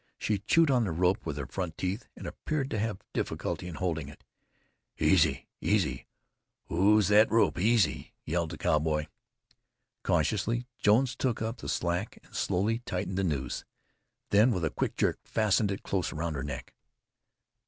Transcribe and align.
She 0.17 0.39
chewed 0.39 0.71
on 0.71 0.83
the 0.83 0.91
rope 0.91 1.27
with 1.27 1.37
her 1.37 1.45
front 1.45 1.77
teeth 1.77 2.07
and 2.15 2.25
appeared 2.25 2.71
to 2.71 2.79
have 2.79 3.03
difficulty 3.13 3.67
in 3.67 3.75
holding 3.75 4.09
it. 4.09 4.23
"Easy! 4.97 5.47
Easy! 5.61 6.07
Ooze 6.71 7.09
thet 7.09 7.29
rope! 7.29 7.59
Easy!" 7.59 8.11
yelled 8.25 8.49
the 8.49 8.57
cowboy. 8.57 9.05
Cautiously 10.01 10.65
Jones 10.79 11.15
took 11.15 11.39
up 11.39 11.57
the 11.57 11.69
slack 11.69 12.17
and 12.23 12.33
slowly 12.35 12.79
tightened 12.79 13.19
the 13.19 13.23
nose, 13.23 13.63
then 14.31 14.49
with 14.49 14.65
a 14.65 14.71
quick 14.71 14.95
jerk, 14.97 15.19
fastened 15.23 15.69
it 15.71 15.83
close 15.83 16.11
round 16.11 16.35
her 16.35 16.41
neck. 16.43 16.73